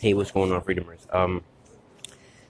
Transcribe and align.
Hey, 0.00 0.14
what's 0.14 0.30
going 0.30 0.50
on, 0.50 0.62
Freedomers? 0.62 1.06
Um, 1.10 1.44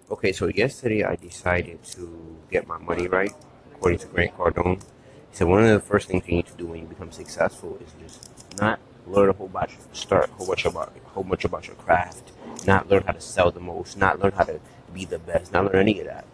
okay, 0.09 0.31
so 0.31 0.47
yesterday 0.47 1.03
I 1.03 1.17
decided 1.17 1.83
to 1.83 2.37
get 2.49 2.69
my 2.69 2.79
money 2.79 3.09
right, 3.09 3.33
according 3.73 3.99
to 3.99 4.07
Grant 4.07 4.37
Cardone. 4.37 4.77
He 4.77 5.37
said 5.37 5.49
one 5.49 5.65
of 5.65 5.71
the 5.71 5.81
first 5.81 6.07
things 6.07 6.23
you 6.29 6.37
need 6.37 6.47
to 6.47 6.53
do 6.57 6.67
when 6.67 6.79
you 6.79 6.87
become 6.87 7.11
successful 7.11 7.77
is 7.85 7.93
just 8.01 8.61
not 8.61 8.79
learn 9.05 9.31
a 9.31 9.33
whole 9.33 9.49
bunch, 9.49 9.73
start 9.93 10.31
a 10.31 10.33
whole 10.35 10.47
bunch 10.47 10.65
about, 10.65 10.93
a 10.97 11.09
whole 11.09 11.25
bunch 11.25 11.45
about 11.45 11.67
your 11.67 11.75
craft, 11.75 12.31
not 12.69 12.89
learn 12.89 13.03
how 13.03 13.11
to 13.11 13.21
sell 13.21 13.51
the 13.51 13.59
most, 13.59 13.97
not 13.99 14.21
learn 14.21 14.31
how 14.31 14.45
to 14.45 14.61
be 14.95 15.05
the 15.05 15.19
best, 15.19 15.53
not 15.53 15.65
learn 15.65 15.89
any 15.89 15.99
of 15.99 16.07
that, 16.07 16.27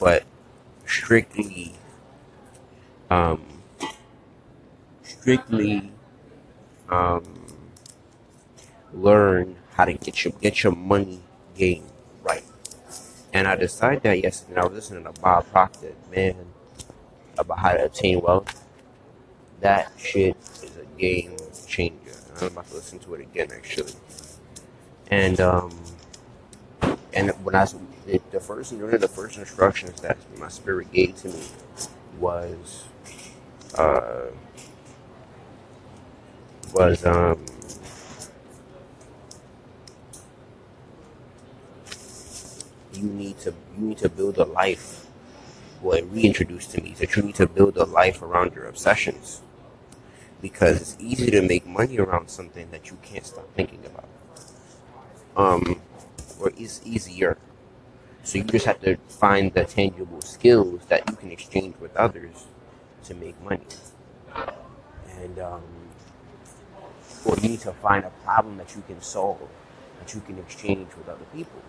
but 0.00 0.24
strictly, 0.86 1.74
um, 3.10 3.44
strictly, 5.02 5.92
um, 6.88 7.44
learn 8.94 9.54
how 9.76 9.84
to 9.84 9.92
get 9.94 10.24
your 10.24 10.32
get 10.40 10.62
your 10.62 10.74
money 10.74 11.20
game 11.56 11.84
right. 12.22 12.44
And 13.32 13.46
I 13.46 13.56
decided 13.56 14.02
that 14.04 14.22
yesterday. 14.22 14.52
And 14.54 14.60
I 14.60 14.66
was 14.66 14.74
listening 14.74 15.04
to 15.04 15.20
Bob 15.20 15.46
Proctor, 15.50 15.92
man, 16.14 16.36
about 17.38 17.58
how 17.58 17.72
to 17.72 17.84
attain 17.84 18.20
wealth. 18.20 18.64
That 19.60 19.92
shit 19.98 20.36
is 20.62 20.72
a 20.76 21.00
game 21.00 21.36
changer. 21.66 22.12
I'm 22.40 22.48
about 22.48 22.68
to 22.68 22.74
listen 22.74 22.98
to 23.00 23.14
it 23.14 23.20
again, 23.22 23.48
actually. 23.52 23.92
And 25.10 25.40
um, 25.40 25.70
and 27.12 27.30
when 27.44 27.54
I 27.54 27.66
the, 28.06 28.20
the 28.30 28.40
first 28.40 28.72
one 28.72 28.94
of 28.94 29.00
the 29.00 29.08
first 29.08 29.38
instructions 29.38 30.00
that 30.02 30.16
my 30.38 30.48
spirit 30.48 30.92
gave 30.92 31.16
to 31.22 31.28
me 31.28 31.44
was 32.18 32.84
uh 33.76 34.26
was 36.74 37.04
um 37.04 37.44
you 42.96 43.08
need 43.08 43.38
to 43.40 43.54
you 43.78 43.88
need 43.88 43.98
to 43.98 44.08
build 44.08 44.38
a 44.38 44.44
life. 44.44 45.06
Well, 45.82 45.98
it 45.98 46.04
reintroduced 46.06 46.70
to 46.72 46.82
me 46.82 46.94
that 46.98 47.16
you 47.16 47.22
need 47.22 47.34
to 47.36 47.46
build 47.46 47.76
a 47.76 47.84
life 47.84 48.22
around 48.22 48.54
your 48.54 48.66
obsessions 48.66 49.42
because 50.40 50.80
it's 50.80 50.96
easy 50.98 51.30
to 51.30 51.42
make 51.42 51.66
money 51.66 51.98
around 51.98 52.28
something 52.28 52.70
that 52.70 52.90
you 52.90 52.98
can't 53.02 53.26
stop 53.26 53.48
thinking 53.54 53.80
about. 53.84 54.08
Um, 55.36 55.80
or 56.40 56.52
it's 56.56 56.80
easier. 56.84 57.36
So 58.22 58.38
you 58.38 58.44
just 58.44 58.66
have 58.66 58.80
to 58.80 58.96
find 59.08 59.52
the 59.52 59.64
tangible 59.64 60.20
skills 60.20 60.80
that 60.88 61.08
you 61.08 61.16
can 61.16 61.30
exchange 61.30 61.76
with 61.78 61.94
others 61.96 62.46
to 63.04 63.14
make 63.14 63.40
money. 63.42 63.66
And 65.20 65.38
um, 65.38 65.62
or 67.24 67.36
you 67.36 67.50
need 67.50 67.60
to 67.60 67.72
find 67.72 68.04
a 68.04 68.10
problem 68.24 68.56
that 68.58 68.74
you 68.74 68.82
can 68.86 69.00
solve 69.00 69.40
that 69.98 70.14
you 70.14 70.20
can 70.20 70.38
exchange 70.38 70.88
with 70.96 71.08
other 71.08 71.24
people. 71.34 71.60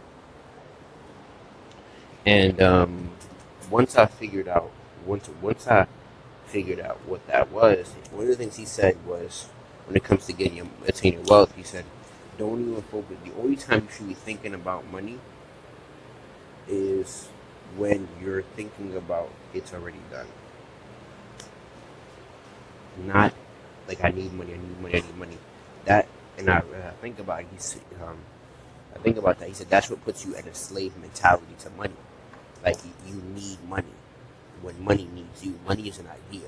And 2.28 2.62
um, 2.62 3.10
once 3.72 3.96
I 3.96 4.06
figured 4.06 4.50
out, 4.50 4.70
once 5.06 5.30
once 5.42 5.66
I 5.66 5.88
figured 6.48 6.82
out 6.82 6.98
what 7.08 7.26
that 7.28 7.50
was, 7.52 7.94
one 8.12 8.24
of 8.24 8.28
the 8.28 8.36
things 8.36 8.58
he 8.58 8.66
said 8.66 8.98
was, 9.06 9.48
when 9.86 9.96
it 9.96 10.04
comes 10.04 10.26
to 10.26 10.34
getting 10.34 10.58
your 10.58 10.68
attaining 10.86 11.24
wealth, 11.24 11.56
he 11.56 11.64
said, 11.64 11.86
don't 12.38 12.70
even 12.70 12.82
focus. 12.82 13.16
The 13.24 13.32
only 13.42 13.56
time 13.56 13.84
you 13.84 13.96
should 13.96 14.08
be 14.10 14.14
thinking 14.14 14.54
about 14.54 14.92
money 14.92 15.20
is 16.68 17.30
when 17.78 18.10
you're 18.22 18.42
thinking 18.42 18.98
about 18.98 19.30
it's 19.54 19.74
already 19.74 20.02
done. 20.12 20.28
Not 23.06 23.34
like 23.88 24.04
I 24.04 24.10
need 24.10 24.34
money, 24.34 24.54
I 24.54 24.58
need 24.58 24.82
money, 24.82 24.96
I 24.96 25.00
need 25.00 25.18
money. 25.18 25.38
That 25.86 26.10
and 26.38 26.50
I, 26.50 26.60
think 27.00 27.20
about 27.20 27.40
it, 27.40 27.48
he's 27.54 27.80
um, 28.06 28.18
I 28.94 29.00
think 29.00 29.16
about 29.16 29.40
that. 29.40 29.48
He 29.48 29.54
said 29.54 29.70
that's 29.70 29.90
what 29.90 30.04
puts 30.04 30.26
you 30.26 30.36
at 30.36 30.46
a 30.46 30.54
slave 30.54 30.98
mentality 30.98 31.56
to 31.60 31.70
money. 31.70 31.94
Like 32.64 32.78
you 33.08 33.22
need 33.34 33.58
money 33.68 33.94
when 34.62 34.84
money 34.84 35.08
needs 35.14 35.44
you. 35.44 35.60
Money 35.68 35.88
is 35.90 36.00
an 36.00 36.08
idea. 36.08 36.48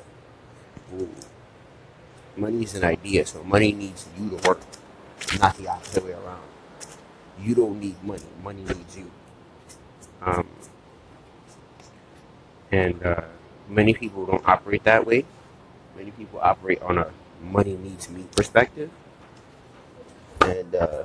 Ooh. 0.96 1.10
Money 2.36 2.64
is 2.64 2.76
an 2.76 2.84
idea, 2.84 3.26
so 3.26 3.44
money 3.44 3.72
needs 3.72 4.08
you 4.18 4.30
to 4.30 4.48
work, 4.48 4.60
not 5.40 5.58
the 5.58 5.68
opposite 5.68 6.06
way 6.06 6.14
around. 6.14 6.44
You 7.42 7.56
don't 7.56 7.80
need 7.80 8.02
money. 8.04 8.24
Money 8.44 8.64
needs 8.64 8.98
you. 8.98 9.12
Um, 10.22 10.48
and 12.72 13.04
uh, 13.04 13.22
many 13.68 13.94
people 13.94 14.26
don't 14.26 14.48
operate 14.48 14.84
that 14.84 15.06
way. 15.06 15.26
Many 15.96 16.12
people 16.12 16.40
operate 16.42 16.82
on 16.82 16.98
a 16.98 17.12
money 17.42 17.76
needs 17.76 18.10
me 18.10 18.26
perspective. 18.36 18.90
And 20.42 20.76
uh, 20.76 21.04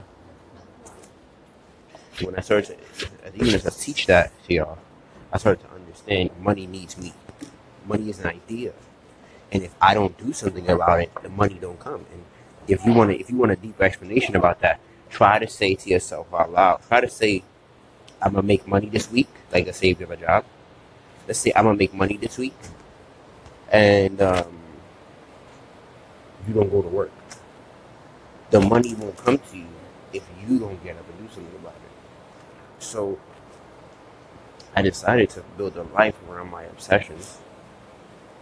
when 2.22 2.36
I 2.36 2.40
started 2.40 2.76
to, 2.98 3.34
even 3.34 3.54
as 3.54 3.66
I 3.66 3.70
teach 3.70 4.06
that 4.06 4.30
to 4.46 4.54
y'all, 4.54 4.78
I 5.34 5.38
started 5.38 5.66
to 5.66 5.74
understand 5.74 6.30
money 6.40 6.64
needs 6.64 6.96
me. 6.96 7.12
Money 7.86 8.08
is 8.08 8.20
an 8.20 8.28
idea, 8.28 8.72
and 9.50 9.64
if 9.64 9.74
I 9.82 9.92
don't 9.92 10.16
do 10.16 10.32
something 10.32 10.70
about 10.70 11.00
it, 11.00 11.10
the 11.22 11.28
money 11.28 11.58
don't 11.60 11.78
come. 11.80 12.06
And 12.12 12.22
if 12.68 12.86
you 12.86 12.92
want 12.92 13.10
to, 13.10 13.18
if 13.18 13.28
you 13.28 13.36
want 13.36 13.50
a 13.50 13.56
deep 13.56 13.80
explanation 13.82 14.36
about 14.36 14.60
that, 14.60 14.78
try 15.10 15.40
to 15.40 15.48
say 15.48 15.74
to 15.74 15.90
yourself 15.90 16.32
out 16.32 16.52
loud. 16.52 16.86
Try 16.86 17.00
to 17.00 17.10
say, 17.10 17.42
"I'm 18.22 18.34
gonna 18.34 18.46
make 18.46 18.64
money 18.68 18.88
this 18.88 19.10
week." 19.10 19.28
Like 19.52 19.66
let's 19.66 19.78
say 19.78 19.88
you 19.98 20.06
a 20.08 20.16
job. 20.16 20.44
Let's 21.26 21.40
say 21.40 21.52
I'm 21.56 21.64
gonna 21.64 21.76
make 21.76 21.92
money 21.92 22.16
this 22.16 22.38
week, 22.38 22.56
and 23.72 24.22
um, 24.22 24.54
you 26.46 26.54
don't 26.54 26.70
go 26.70 26.80
to 26.80 26.88
work. 26.88 27.10
The 28.50 28.60
money 28.60 28.94
won't 28.94 29.16
come 29.18 29.38
to 29.38 29.56
you 29.58 29.66
if 30.12 30.22
you 30.46 30.60
don't 30.60 30.78
get 30.84 30.96
up 30.96 31.04
and 31.10 31.18
do 31.26 31.34
something 31.34 31.58
about 31.58 31.74
it. 31.74 31.90
So 32.78 33.18
I 34.76 34.82
decided 34.82 35.30
to 35.30 35.42
build 35.56 35.76
a 35.76 35.82
life 35.82 36.16
around 36.28 36.50
my 36.50 36.64
obsessions. 36.64 37.38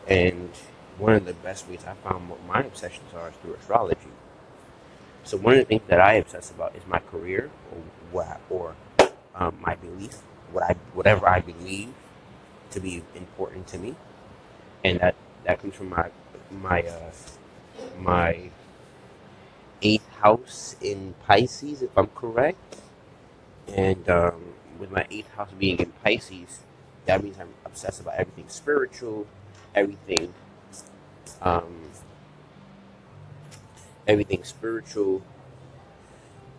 And 0.09 0.51
one 0.99 1.15
of 1.15 1.25
the 1.25 1.35
best 1.35 1.69
ways 1.69 1.85
I 1.87 1.95
found 2.09 2.29
what 2.29 2.45
my 2.45 2.61
obsessions 2.61 3.13
are 3.15 3.29
is 3.29 3.35
through 3.37 3.55
astrology. 3.55 4.09
So 5.25 5.37
one 5.37 5.55
of 5.55 5.61
the 5.61 5.65
things 5.67 5.83
that 5.89 6.01
I 6.01 6.15
obsess 6.15 6.51
about 6.51 6.75
is 6.75 6.83
my 6.87 6.99
career 6.99 7.51
or 7.71 7.79
what, 8.11 8.41
or 8.51 8.75
um, 9.35 9.59
my 9.61 9.75
belief, 9.77 10.23
what 10.53 10.65
I, 10.65 10.75
whatever 10.95 11.29
I 11.29 11.41
believe 11.41 11.93
to 12.71 12.81
be 12.81 13.03
important 13.15 13.67
to 13.69 13.79
me, 13.79 13.95
and 14.85 14.99
that 15.01 15.15
that 15.45 15.61
comes 15.61 15.75
from 15.75 15.91
my 15.91 16.11
my 16.51 16.83
uh, 16.83 17.13
my 17.99 18.51
eighth 19.83 20.09
house 20.21 20.77
in 20.81 21.15
Pisces, 21.27 21.83
if 21.83 21.97
I'm 21.97 22.09
correct, 22.09 22.77
and 23.69 24.09
um, 24.09 24.55
with 24.79 24.91
my 24.91 25.07
eighth 25.11 25.31
house 25.35 25.51
being 25.59 25.79
in 25.79 25.93
Pisces, 26.05 26.61
that 27.07 27.23
means 27.23 27.39
I'm 27.39 27.55
obsessed 27.65 28.01
about 28.01 28.15
everything 28.15 28.49
spiritual, 28.49 29.27
everything, 29.75 30.33
um, 31.41 31.91
everything 34.07 34.45
spiritual, 34.45 35.23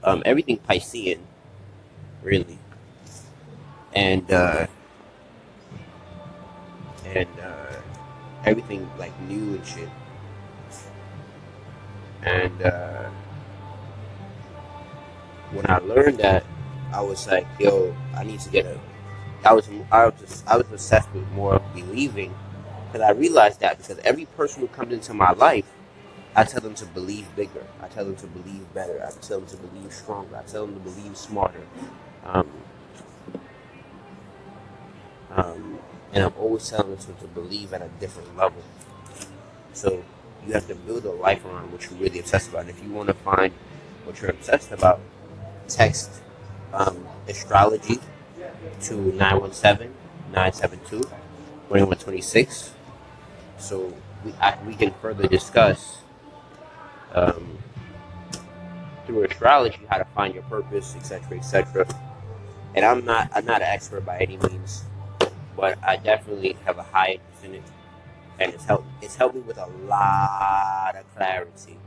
um, 0.04 0.22
everything 0.26 0.58
Piscean, 0.58 1.20
really, 2.22 2.58
and 3.94 4.30
uh, 4.32 4.68
and 7.06 7.28
uh, 7.42 7.76
everything 8.46 8.90
like 8.98 9.18
new 9.22 9.56
and 9.56 9.66
shit, 9.66 9.90
and 12.24 12.62
uh, 12.62 13.10
when 15.52 15.66
I 15.70 15.78
learned 15.80 16.18
that 16.18 16.44
I 16.94 17.02
was 17.02 17.28
like, 17.28 17.48
yo, 17.60 17.96
I 18.16 18.24
need 18.24 18.40
to 18.42 18.50
get 18.50 18.66
a. 18.66 18.80
I 19.44 19.54
was 19.54 19.68
I 19.92 20.06
was 20.06 20.14
just, 20.20 20.48
I 20.48 20.58
was 20.58 20.68
obsessed 20.72 21.12
with 21.14 21.30
more 21.32 21.60
believing, 21.74 22.34
because 22.86 23.02
I 23.02 23.12
realized 23.12 23.60
that 23.60 23.78
because 23.78 23.98
every 24.00 24.26
person 24.26 24.62
who 24.62 24.68
comes 24.68 24.94
into 24.94 25.14
my 25.14 25.32
life, 25.32 25.66
I 26.36 26.44
tell 26.46 26.62
them 26.62 26.76
to 26.76 26.86
believe 26.86 27.36
bigger. 27.36 27.66
I 27.82 27.88
tell 27.88 28.06
them 28.06 28.16
to 28.18 28.28
believe 28.28 28.74
better. 28.74 29.04
I 29.06 29.12
tell 29.22 29.40
them 29.40 29.50
to 29.50 29.58
believe 29.58 29.92
stronger. 29.92 30.38
I 30.38 30.44
tell 30.44 30.66
them 30.66 30.76
to 30.76 30.82
believe 30.82 31.18
smarter. 31.18 31.62
Um, 32.26 32.48
um, 35.32 35.80
and 36.14 36.24
I'm 36.24 36.34
always 36.38 36.70
telling 36.70 36.96
them 36.96 37.16
to 37.20 37.28
believe 37.28 37.74
at 37.74 37.82
a 37.82 37.90
different 38.00 38.38
level. 38.38 38.64
So 39.74 40.04
you 40.48 40.54
have 40.54 40.68
to 40.68 40.76
build 40.76 41.06
a 41.06 41.12
life 41.12 41.44
around 41.46 41.72
what 41.72 41.90
you're 41.90 42.00
really 42.00 42.20
obsessed 42.20 42.50
about. 42.50 42.62
And 42.62 42.70
if 42.70 42.84
you 42.84 42.92
want 42.92 43.08
to 43.08 43.14
find 43.16 43.52
what 44.06 44.22
you're 44.22 44.32
obsessed 44.32 44.72
about, 44.72 45.02
text 45.68 46.23
um, 46.74 47.08
astrology 47.28 48.00
to 48.82 48.96
917 48.96 49.94
972 50.34 51.00
2126. 51.00 52.74
So 53.58 53.94
we, 54.26 54.34
I, 54.42 54.58
we 54.66 54.76
can 54.76 54.92
further 55.02 55.28
discuss 55.28 55.98
um, 57.14 57.58
through 59.06 59.24
astrology 59.24 59.80
how 59.90 59.98
to 59.98 60.06
find 60.16 60.34
your 60.34 60.44
purpose, 60.44 60.96
etc., 60.96 61.38
etc. 61.38 61.88
And 62.76 62.86
I'm 62.86 63.06
not 63.06 63.30
I'm 63.36 63.46
not 63.46 63.62
an 63.62 63.68
expert 63.68 64.06
by 64.06 64.18
any 64.20 64.38
means, 64.38 64.84
but 65.56 65.78
I 65.84 65.98
definitely 65.98 66.58
have 66.66 66.78
a 66.78 66.84
high 66.84 67.14
interest 67.14 67.46
in 67.46 67.56
it, 67.56 67.64
and 68.40 68.54
it's 68.54 68.66
helped 68.66 68.88
it's 69.02 69.16
helped 69.16 69.36
me 69.36 69.42
with 69.42 69.58
a 69.58 69.68
lot 69.88 70.96
of 70.96 71.16
clarity. 71.16 71.78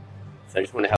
So 0.47 0.59
I 0.59 0.61
just 0.61 0.73
want 0.73 0.85
to 0.85 0.89
help. 0.89 0.95